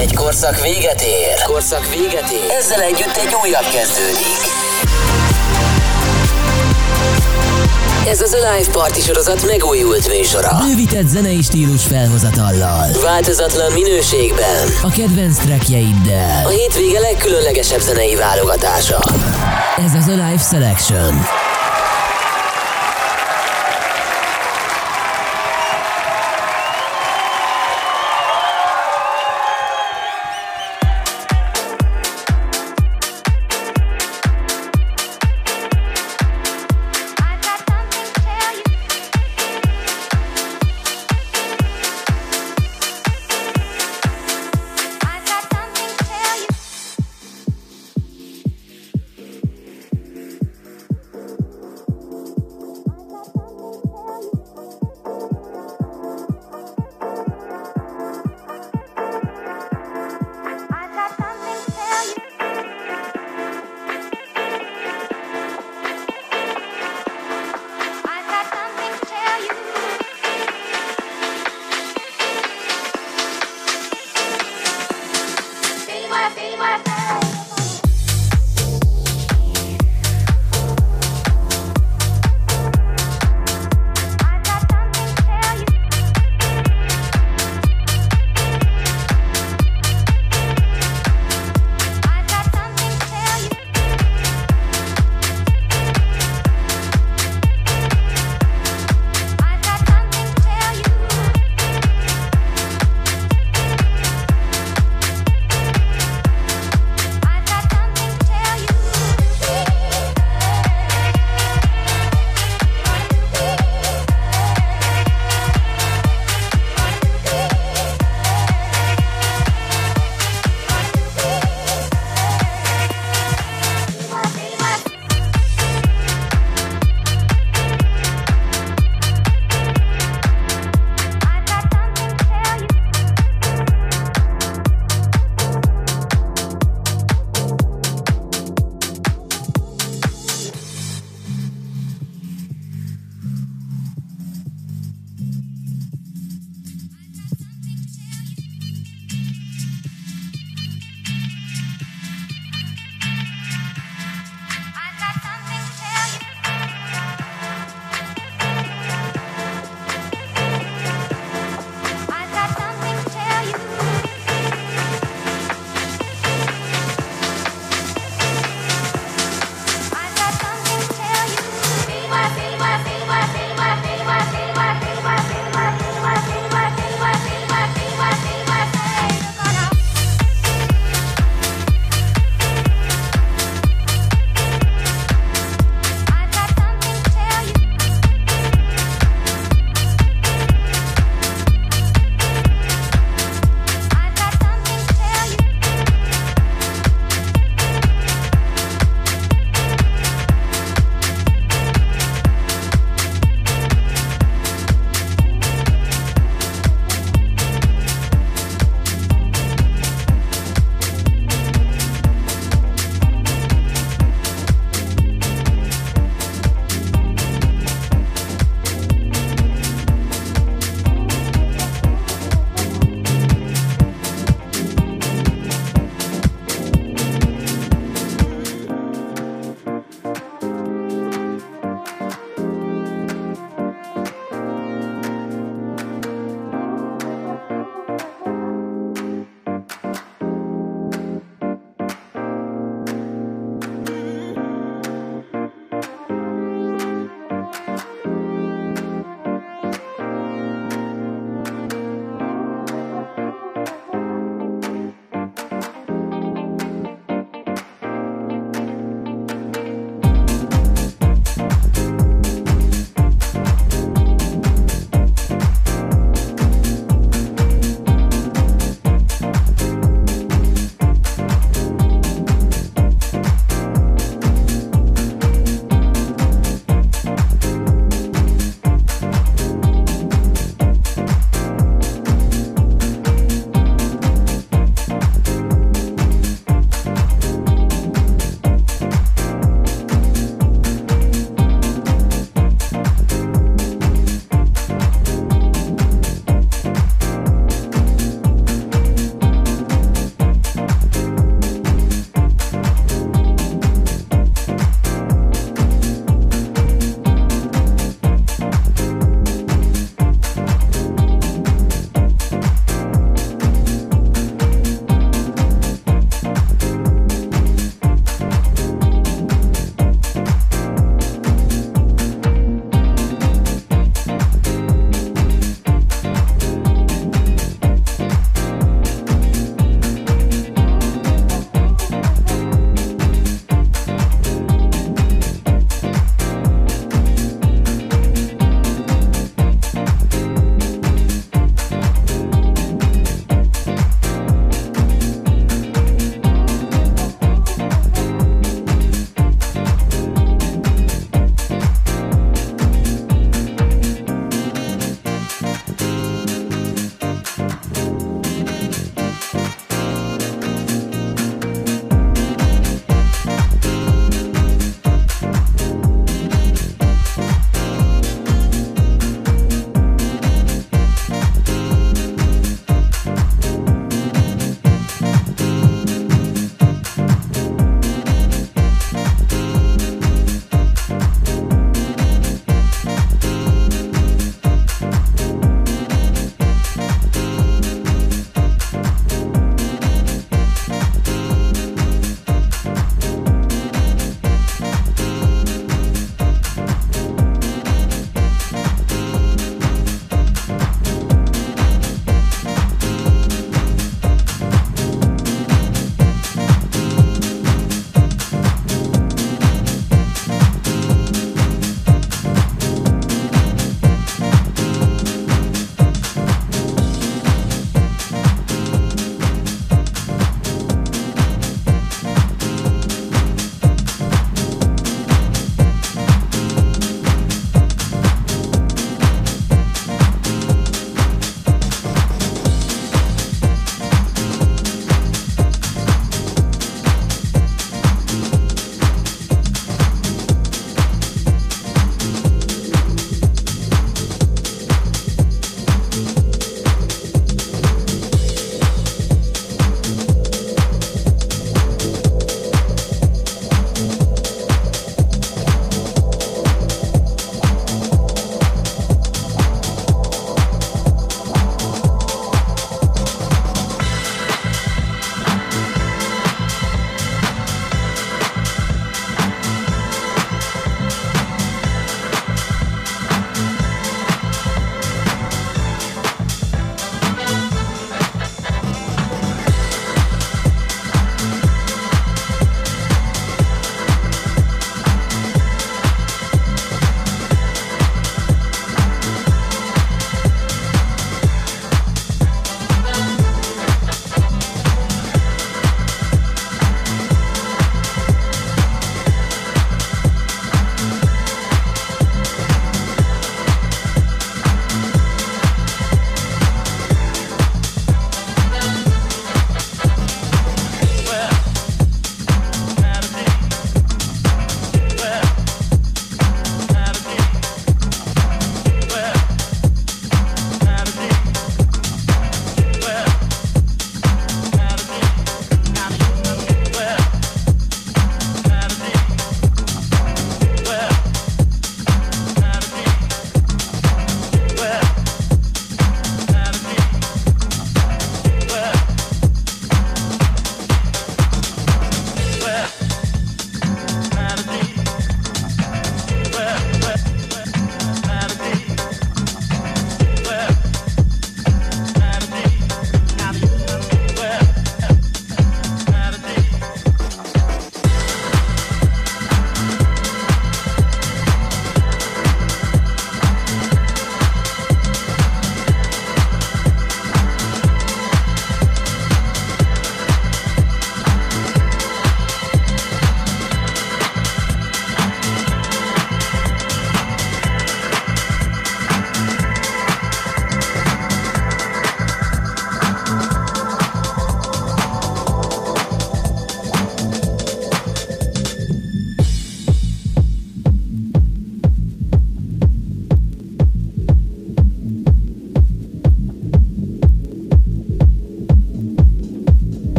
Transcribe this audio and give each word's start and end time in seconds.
Egy 0.00 0.14
korszak 0.14 0.60
véget 0.60 1.00
ér. 1.02 1.42
Korszak 1.46 1.88
véget 1.88 2.30
ér. 2.30 2.50
Ezzel 2.58 2.80
együtt 2.80 3.16
egy 3.16 3.36
újabb 3.44 3.64
kezdődik. 3.72 4.40
Ez 8.08 8.20
az 8.20 8.32
a 8.32 8.36
Live 8.36 8.70
Party 8.72 9.00
sorozat 9.00 9.46
megújult 9.46 10.08
műsora. 10.08 10.58
Bővített 10.66 11.06
zenei 11.06 11.42
stílus 11.42 11.84
felhozatallal. 11.84 12.86
Változatlan 13.02 13.72
minőségben. 13.72 14.68
A 14.82 14.90
kedvenc 14.90 15.38
trackjeiddel. 15.38 16.46
A 16.46 16.48
hétvége 16.48 17.00
legkülönlegesebb 17.00 17.80
zenei 17.80 18.14
válogatása. 18.14 18.98
Ez 19.86 19.94
az 19.94 20.06
a 20.06 20.12
Live 20.12 20.42
Selection. 20.50 21.26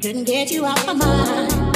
Couldn't 0.00 0.24
get 0.24 0.52
you 0.52 0.64
out 0.64 0.86
my 0.86 0.92
mind. 0.92 1.67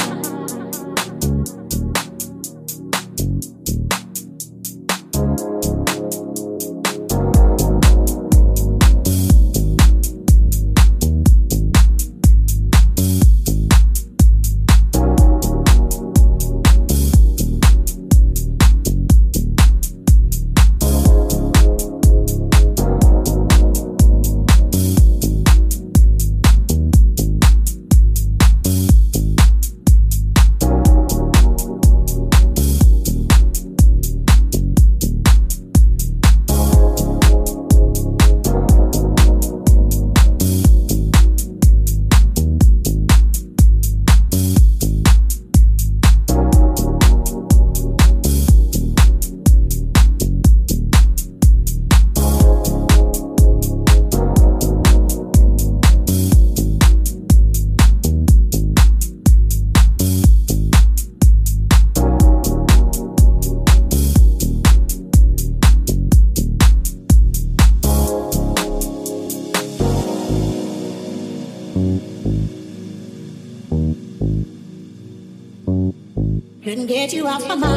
get 76.87 77.13
you 77.13 77.27
off 77.27 77.47
my 77.47 77.55
mind. 77.55 77.72